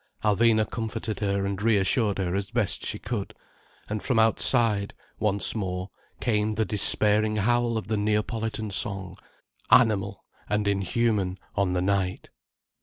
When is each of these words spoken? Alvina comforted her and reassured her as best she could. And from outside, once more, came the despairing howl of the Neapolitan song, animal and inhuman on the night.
Alvina 0.23 0.67
comforted 0.67 1.19
her 1.19 1.45
and 1.45 1.61
reassured 1.61 2.17
her 2.17 2.33
as 2.33 2.49
best 2.49 2.83
she 2.83 2.97
could. 2.97 3.35
And 3.87 4.01
from 4.01 4.17
outside, 4.17 4.95
once 5.19 5.53
more, 5.53 5.91
came 6.19 6.55
the 6.55 6.65
despairing 6.65 7.35
howl 7.35 7.77
of 7.77 7.87
the 7.87 7.97
Neapolitan 7.97 8.71
song, 8.71 9.19
animal 9.69 10.25
and 10.49 10.67
inhuman 10.67 11.37
on 11.55 11.73
the 11.73 11.83
night. 11.83 12.31